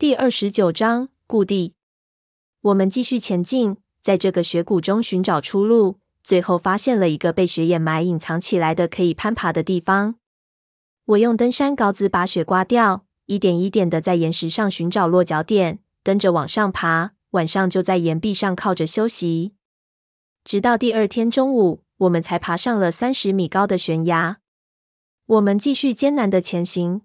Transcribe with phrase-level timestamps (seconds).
[0.00, 1.74] 第二十九章故地。
[2.60, 10.14] 我们继续前进，在这个雪谷中寻找出路，最后发现了一个被雪掩埋、隐藏起来的可以攀爬的地方。
[11.04, 17.14] 我用登山镐子把雪刮掉，一点一点的在岩石上寻找落脚点，跟着往上爬。
[17.30, 19.54] 晚上就在岩壁上靠着休息，
[20.44, 24.38] 直到第二天中午，我们才爬上了三十米高的悬崖。
[25.26, 27.02] 我们继续艰难的前行。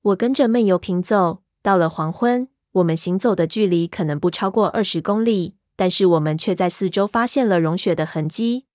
[0.00, 1.42] 我跟着闷油瓶走。
[1.66, 8.66] 到了黄昏，我们行走的距离可能不超过二十公里，但是我们却在四周发现了融雪的痕迹。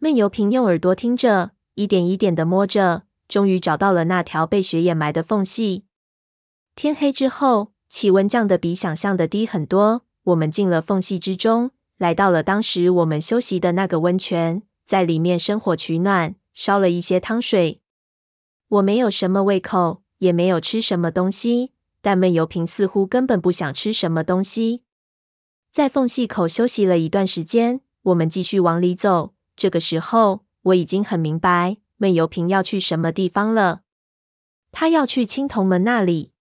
[0.00, 5.84] 闷油瓶用耳朵听着，一点一点的摸着，终于找到了那条被雪掩埋的缝隙。
[6.74, 10.02] 天黑之后，气温降得比想象的低很多。
[10.24, 17.80] 我们进了缝隙之中，来到了当时我们休息的那个温泉，在里面生火取暖，烧了一些汤水。
[18.66, 21.70] 我没有什么胃口，也没有吃什么东西。
[22.00, 24.82] 但闷油瓶似乎根本不想吃什么东西，
[25.70, 29.34] 在缝隙口休息了一段时间，我们继续往里走。
[29.54, 33.82] 这个时候，我已经很明白闷油瓶要去什么地方了。
[34.72, 36.32] 他要去青铜门那里。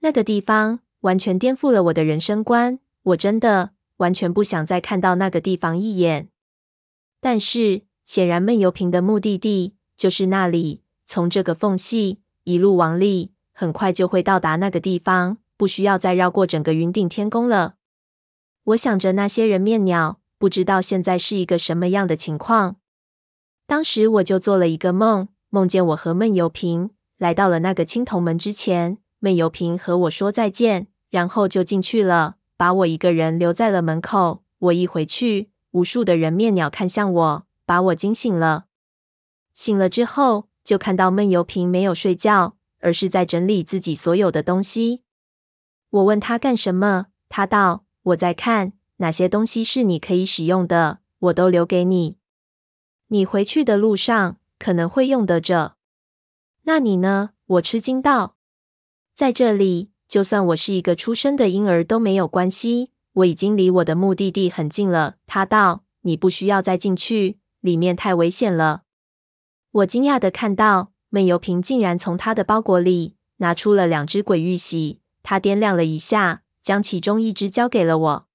[0.00, 6.28] 那个地方完全颠覆了我的人生观，我真的完全不想再看到那个地方一眼。
[7.20, 10.82] 但是，显然闷油瓶的目的地就是那里。
[11.04, 13.32] 从这个缝隙一路往里。
[13.60, 17.74] 很快就会到达那个地方，不需要再绕过整个云顶天宫了。
[18.66, 22.76] 我想着那些人面鸟，不知道现在是一个什么样的情况。
[23.66, 34.44] 当时我就做了一个梦，梦见我和闷油瓶来到了那个青铜门之前，闷油瓶和我说再见，然后就进去了，把我一个人留在了门口。
[34.60, 38.66] 我一回去，无数的人面鸟看向我，把我惊醒了。
[39.52, 42.54] 醒了之后，就看到闷油瓶没有睡觉。
[42.80, 45.02] 而是在整理自己所有的东西。
[45.90, 52.18] 我问他干什么，他道：“我在看哪些东西是你可以使用的，我都留给你。
[53.08, 55.76] 你回去的路上可能会用得着。
[56.64, 58.36] 那你呢？”我吃惊道
[59.16, 62.90] ：“在这里，就算我是一个出生的婴儿都没有关系。
[63.14, 68.82] 我已经离我的目的地很近了。”他道：“你不需要再进去，里面太危险了。”
[69.72, 70.92] 我惊讶地看到。
[71.10, 78.26] 闷油瓶竟然从他的包裹里拿出了两只鬼玉玺，他掂量了一下，将其中一只交给了我。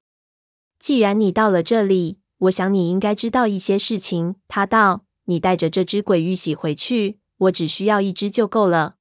[0.80, 4.36] 既然你到了这里，我想你应该知道一些事情。
[4.48, 8.96] 他道：“你带着这只鬼玉玺回去，我只需要一只就够了。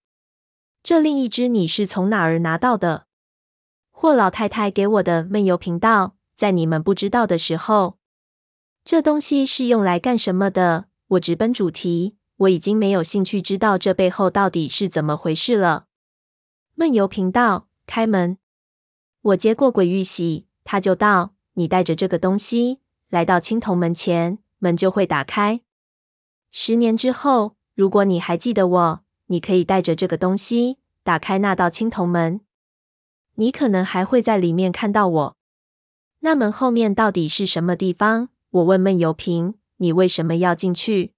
[0.82, 3.06] 这另一只你是从哪儿拿到的？”
[3.90, 5.24] 霍老太太给我的。
[5.24, 7.98] 闷油瓶道：“在你们不知道的时候，
[8.84, 12.16] 这东西是用来干什么的？”我直奔主题。
[12.42, 15.86] 我已经没有兴趣知道这背后到底是怎么回事了。
[16.74, 18.38] 闷油瓶道：“开门。”
[19.22, 22.80] 我接过鬼玉玺，他就道：“你带着这个东西
[23.10, 25.60] 来到青铜门前，门就会打开。
[26.50, 32.40] 十年之后，如果你还记得我，你可以带着这个东西打开那道青铜门。
[33.36, 35.36] 你可能还会在里面看到我。
[36.20, 41.14] 那门后面到底是什么地方？”我问闷油瓶：“你为什么要进去？”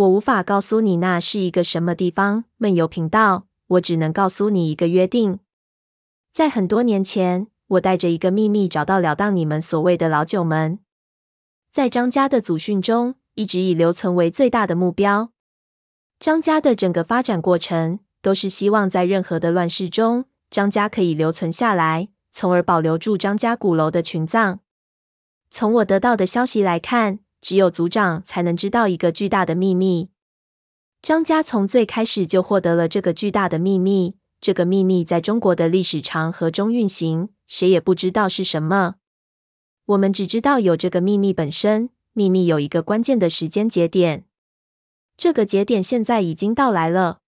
[0.00, 2.44] 我无法告诉你那是一个什么地方。
[2.56, 5.40] 闷油频道，我只能告诉你一个约定。
[6.32, 10.78] 在很多年前，我带着一个秘密找到了当你们所谓的老九门。
[11.68, 15.32] 在张家的祖训中，一直以留存为最大的目标。
[16.18, 24.60] 张家的整个发展过程，都是希望在任何的乱世中，张家可以留存下来，从而保留住张家古楼的群葬。
[25.50, 30.10] 从我得到的消息来看，只有族长才能知道一个巨大的秘密。
[31.02, 34.16] 张家从最开始就获得了这个巨大的秘密。
[34.40, 38.94] 这个秘密在中国的历史长河中运行，谁也不知道是什么。
[39.86, 41.90] 我们只知道有这个秘密本身。
[42.12, 44.24] 秘密有一个关键的时间节点，
[45.16, 47.20] 这个节点现在已经到来了。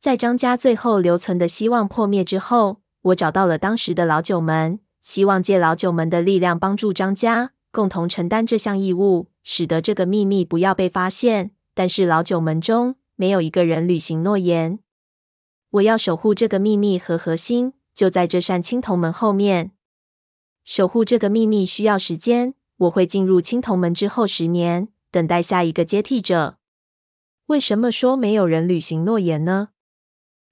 [0.00, 7.52] 在张家最后留存的希望破灭之后，我找到了当时的老九门，希望借老九门的力量帮助张家。
[7.72, 11.52] 共同承担这项义务，使得这个秘密不要被发现。
[11.74, 14.78] 但是老九门中没有一个人履行诺言。
[15.70, 19.72] 我要守护这个秘密和核心，就在这扇青铜门后面。
[20.64, 26.58] 守护这个秘密需要时间，我会进入青铜门之后十年，等待下一个接替者。
[27.46, 29.70] 为什么说没有人履行诺言呢？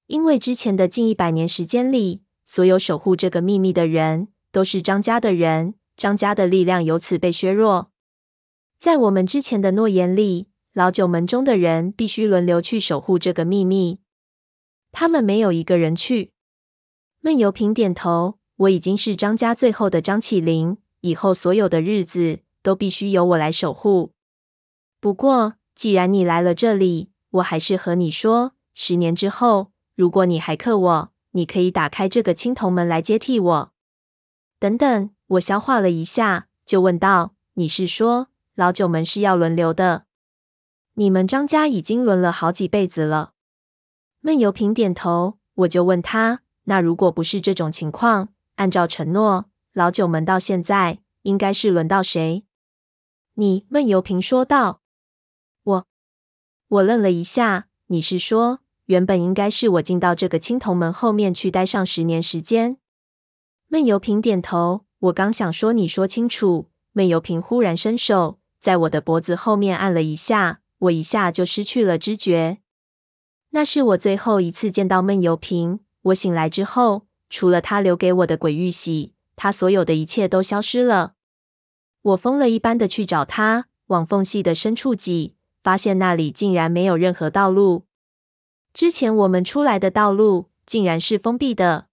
[0.07, 5.75] 因为之前的近一百年时间里，所有守护这个秘密的人都是张家的人。
[6.01, 7.91] 张家的力量由此被削弱。
[8.79, 14.01] 在我们之前的诺言里，老九门中的人必须轮流去守护这个秘密。
[14.93, 16.33] 他们没有一个人去。
[17.21, 24.15] 闷油瓶点头：“我已经是张家最后的张起灵，以后所有的日子都必须由我来守护。
[25.01, 33.73] 不过，既然你来了这里，我还是和你说，十年之后，如果你还克我，你可以打开这个青铜门来接替我。”
[34.59, 40.07] 等等，我消化了一下，就问道：“你是说，老九门是要轮流的？
[40.95, 43.35] 你们张家已经轮了好几辈子了。”
[44.19, 52.45] 闷油瓶点头，我就问他：“那如果不是这种情况，按照承诺，老九门到现在应该是轮到谁？”
[53.35, 54.83] 你，闷油瓶说道。
[55.63, 55.87] 我，
[56.67, 57.69] 我愣了一下。
[57.87, 62.79] 你是说，原本应该是我进到这个青铜门后面去待上十年时间？
[63.69, 64.85] 闷油瓶点头。
[65.01, 66.69] 我刚想说，你说清楚。
[66.93, 72.59] 闷油瓶忽然伸手在我的脖子后面按了一下，我一下就失去了知觉。
[73.51, 75.81] 那是我最后一次见到闷油瓶。
[76.03, 81.15] 我醒来之后，除了他留给我的鬼玉玺，他所有的一切都消失了。
[82.03, 87.85] 我疯了一般的去找他，往缝隙的深处挤，发现那里竟然没有任何道路。
[88.75, 91.87] 之前我们出来的道路竟然是封闭的。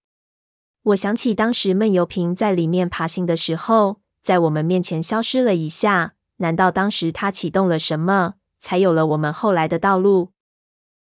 [0.88, 6.14] 我想起当时闷油瓶在里面爬行的时候，在我们面前消失了一下。
[6.38, 10.32] 难道当时他启动了什么，才有了我们后来的道路？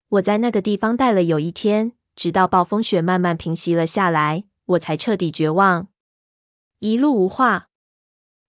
[0.10, 5.90] 我在那个地方待了有一天，直到暴风雪慢慢平息了下来，我才彻底绝望。
[6.80, 7.68] 一路无话。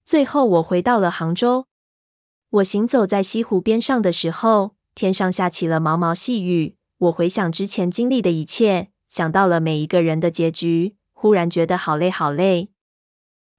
[0.04, 1.66] 最后，我回到了杭州。
[2.50, 6.76] 我行走在西湖边上的时候，天上下起了毛毛细雨。
[6.96, 12.70] 我回想之前经历的一切，想到了每一个人的结局，忽然觉得好累，好累。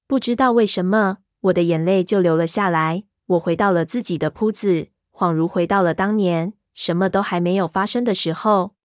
[0.07, 3.03] 不知道为什么，我的眼泪就流了下来。
[3.25, 6.53] 我回到了自己的铺子，恍如回到了当年。
[6.73, 8.75] 什么都还没有发生的时候，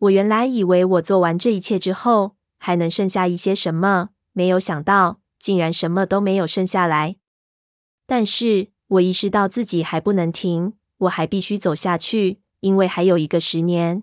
[0.00, 7.16] 我原来以为我做完这一切之后，还能剩下一些什么，没有想到竟然什么都没有剩下来。
[8.06, 14.02] 但是我意识到自己还不能停，我还必须走下去，因为还有一个十年，